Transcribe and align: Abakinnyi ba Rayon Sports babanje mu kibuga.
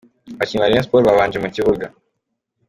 Abakinnyi 0.35 0.61
ba 0.61 0.69
Rayon 0.69 0.85
Sports 0.85 1.07
babanje 1.07 1.37
mu 1.43 1.49
kibuga. 1.55 1.85